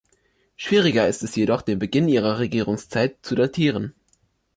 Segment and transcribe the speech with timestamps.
[0.55, 3.93] Schwieriger ist es jedoch, den Beginn ihrer Regierungszeit zu datieren.